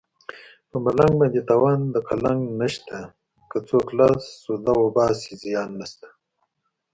[0.69, 2.97] په ملنګ باندې تاوان د قلنګ نشته
[3.49, 6.07] که څوک لاس سوده وباسي زیان نشته